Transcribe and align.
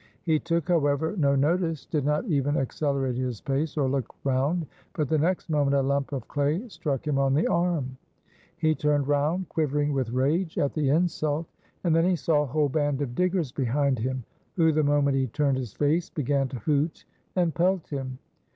He 0.23 0.39
took, 0.39 0.67
however, 0.69 1.15
no 1.15 1.35
notice, 1.35 1.85
did 1.85 2.03
not 2.05 2.25
even 2.25 2.57
accelerate 2.57 3.17
his 3.17 3.39
pace 3.39 3.77
or 3.77 3.87
look 3.87 4.07
round; 4.23 4.65
but 4.93 5.07
the 5.07 5.17
next 5.19 5.47
moment 5.47 5.75
a 5.75 5.81
lump 5.83 6.11
of 6.11 6.27
clay 6.27 6.67
struck 6.69 7.05
him 7.05 7.19
on 7.19 7.35
the 7.35 7.45
arm. 7.45 7.97
He 8.57 8.73
turned 8.73 9.07
round, 9.07 9.47
quivering 9.49 9.93
with 9.93 10.09
rage 10.09 10.57
at 10.57 10.73
the 10.73 10.89
insult, 10.89 11.45
and 11.83 11.95
then 11.95 12.05
he 12.09 12.15
saw 12.15 12.41
a 12.41 12.47
whole 12.47 12.67
band 12.69 12.99
of 13.03 13.13
diggers 13.13 13.51
behind 13.51 13.99
him, 13.99 14.23
who 14.55 14.71
the 14.71 14.81
moment 14.83 15.17
he 15.17 15.27
turned 15.27 15.57
his 15.59 15.73
face 15.73 16.09
began 16.09 16.47
to 16.47 16.57
hoot 16.57 17.05
and 17.35 17.53
pelt 17.53 17.87
him. 17.89 18.17